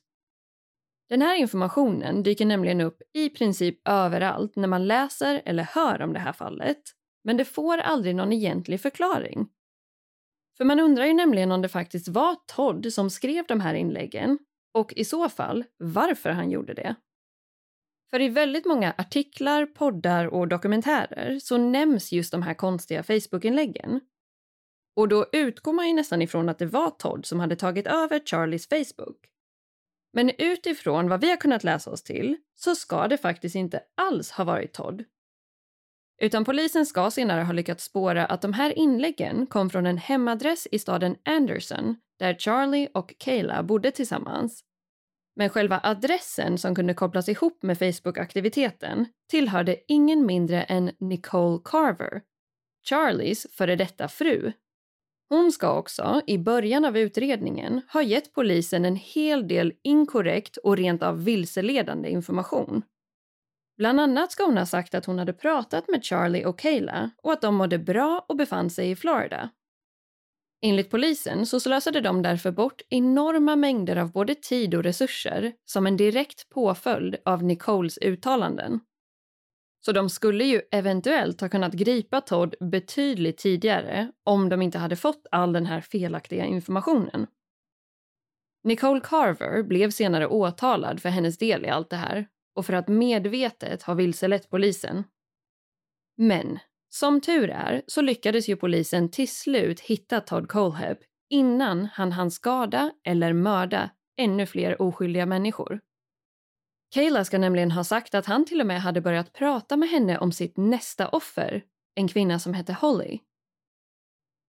[1.10, 6.14] Den här informationen dyker nämligen upp i princip överallt när man läser eller hör om
[6.14, 6.82] det här fallet,
[7.24, 9.48] men det får aldrig någon egentlig förklaring.
[10.58, 14.40] För man undrar ju nämligen om det faktiskt var Todd som skrev de här inläggen
[14.74, 16.96] och i så fall varför han gjorde det.
[18.10, 24.00] För i väldigt många artiklar, poddar och dokumentärer så nämns just de här konstiga Facebookinläggen.
[24.96, 28.20] Och då utgår man ju nästan ifrån att det var Todd som hade tagit över
[28.26, 29.18] Charlies Facebook.
[30.14, 34.32] Men utifrån vad vi har kunnat läsa oss till så ska det faktiskt inte alls
[34.32, 35.04] ha varit Todd.
[36.22, 40.68] Utan polisen ska senare ha lyckats spåra att de här inläggen kom från en hemadress
[40.72, 44.64] i staden Anderson där Charlie och Kayla bodde tillsammans.
[45.36, 52.22] Men själva adressen som kunde kopplas ihop med Facebook-aktiviteten tillhörde ingen mindre än Nicole Carver,
[52.90, 54.52] Charlies före detta fru.
[55.30, 60.78] Hon ska också, i början av utredningen, ha gett polisen en hel del inkorrekt och
[60.78, 62.82] rent av vilseledande information.
[63.78, 67.34] Bland annat ska hon ha sagt att hon hade pratat med Charlie och Kayla och
[67.34, 69.50] att de mådde bra och befann sig i Florida.
[70.62, 75.88] Enligt polisen så slösade de därför bort enorma mängder av både tid och resurser som
[75.88, 78.80] en direkt påföljd av Nicoles uttalanden.
[79.86, 84.96] Så de skulle ju eventuellt ha kunnat gripa Todd betydligt tidigare om de inte hade
[84.96, 87.28] fått all den här felaktiga informationen.
[88.64, 92.88] Nicole Carver blev senare åtalad för hennes del i allt det här och för att
[92.88, 95.04] medvetet ha vilselett polisen.
[96.18, 96.60] Men
[96.90, 100.98] som tur är så lyckades ju polisen till slut hitta Todd Coleheb
[101.30, 105.80] innan han hann skada eller mörda ännu fler oskyldiga människor.
[106.92, 110.18] Kayla ska nämligen ha sagt att han till och med hade börjat prata med henne
[110.18, 111.64] om sitt nästa offer,
[111.96, 113.20] en kvinna som hette Holly.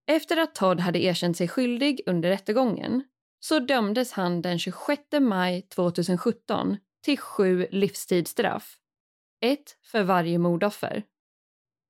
[0.07, 3.03] Efter att Todd hade erkänt sig skyldig under rättegången
[3.39, 8.77] så dömdes han den 26 maj 2017 till sju livstidsstraff.
[9.41, 11.03] Ett för varje mordoffer.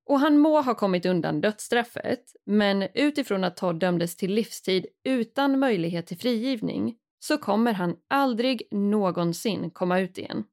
[0.06, 5.58] Och han må ha kommit undan dödsstraffet, men utifrån att Todd dömdes till livstid utan
[5.58, 10.44] möjlighet till frigivning så kommer han aldrig någonsin komma ut igen.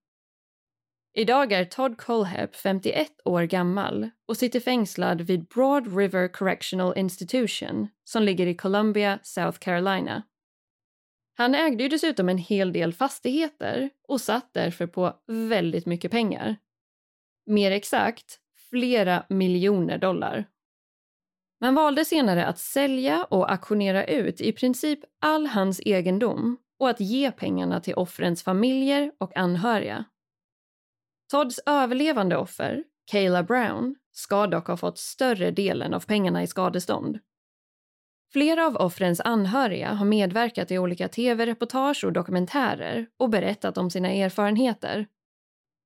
[1.14, 7.88] Idag är Todd Colehep 51 år gammal och sitter fängslad vid Broad River Correctional Institution
[8.04, 10.24] som ligger i Columbia, South Carolina.
[11.38, 16.56] Han ägde ju dessutom en hel del fastigheter och satt därför på väldigt mycket pengar.
[17.46, 18.40] Mer exakt,
[18.70, 20.46] flera miljoner dollar.
[21.62, 27.00] Man valde senare att sälja och auktionera ut i princip all hans egendom och att
[27.00, 30.06] ge pengarna till offrens familjer och anhöriga.
[31.32, 37.20] Todds överlevande offer, Kayla Brown, ska dock ha fått större delen av pengarna i skadestånd.
[38.34, 44.12] Flera av offrens anhöriga har medverkat i olika tv-reportage och dokumentärer och berättat om sina
[44.12, 45.08] erfarenheter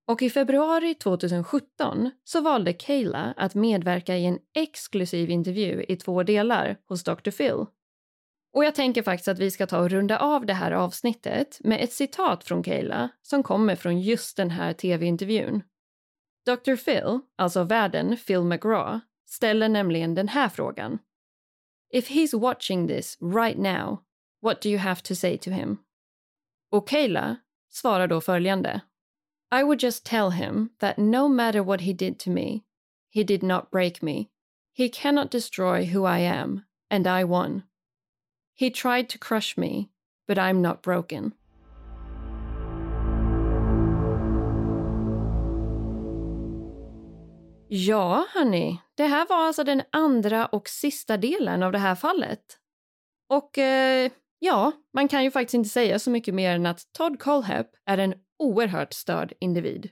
[0.08, 6.24] och i februari 2017 så valde Kayla att medverka i en exklusiv intervju i två
[6.24, 7.32] delar hos Dr.
[7.32, 7.66] Phil.
[8.54, 11.84] Och jag tänker faktiskt att vi ska ta och runda av det här avsnittet med
[11.84, 15.64] ett citat från Kayla som kommer från just den här tv-intervjun.
[16.45, 16.76] Dr.
[16.76, 20.99] Phil, alltså värden Phil McGraw, ställer nämligen den här frågan.
[21.93, 23.97] If he's watching this right now,
[24.41, 25.78] what do you have to say to him?
[26.72, 27.36] Och Kayla
[27.70, 28.82] svarar då följande.
[29.54, 32.64] I would just tell him that no matter what he did to me,
[33.12, 34.32] he did not break me.
[34.72, 37.62] He cannot destroy who I am, and I won.
[38.56, 39.91] He tried to crush me,
[40.28, 41.34] but I'm not broken.
[47.68, 48.82] Ja, hörni.
[48.95, 52.60] Det här var alltså den andra och sista delen av det här fallet.
[53.30, 57.20] Och eh, ja, man kan ju faktiskt inte säga så mycket mer än att Todd
[57.20, 59.90] Colhep är en oerhört störd individ.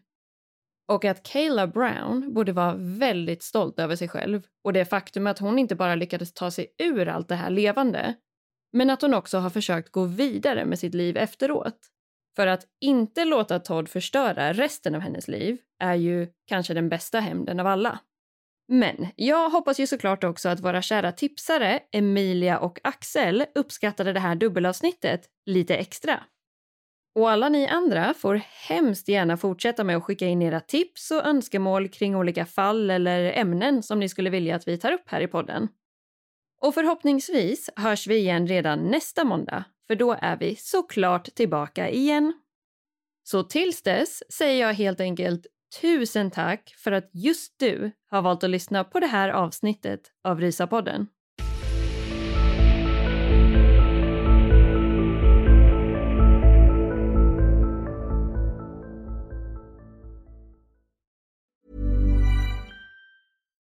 [0.88, 5.40] Och att Kayla Brown borde vara väldigt stolt över sig själv och det faktum att
[5.40, 8.16] hon inte bara lyckades ta sig ur allt det här levande,
[8.74, 11.80] men att hon också har försökt gå vidare med sitt liv efteråt.
[12.36, 17.20] För att inte låta Todd förstöra resten av hennes liv är ju kanske den bästa
[17.20, 18.00] hämnden av alla.
[18.68, 24.20] Men jag hoppas ju såklart också att våra kära tipsare Emilia och Axel uppskattade det
[24.20, 26.24] här dubbelavsnittet lite extra.
[27.16, 31.26] Och alla ni andra får hemskt gärna fortsätta med att skicka in era tips och
[31.26, 35.22] önskemål kring olika fall eller ämnen som ni skulle vilja att vi tar upp här
[35.22, 35.68] i podden.
[36.62, 42.34] Och förhoppningsvis hörs vi igen redan nästa måndag, för då är vi såklart tillbaka igen.
[43.24, 45.48] Så tills dess säger jag helt enkelt
[45.82, 50.40] tusen tack för att just du har valt att lyssna på det här avsnittet av
[50.40, 51.08] Rysapodden.